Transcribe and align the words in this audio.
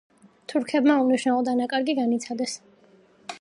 თურქებმა 0.53 0.95
უმნიშვნელო 1.01 1.43
დანაკარგი 1.51 1.97
განიცადეს. 2.01 2.57